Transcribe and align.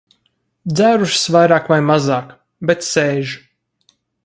Dzērušas 0.77 1.25
vairāk 1.35 1.69
vai 1.73 1.79
mazāk, 1.91 2.33
bet 2.71 2.89
sēž. 2.89 3.37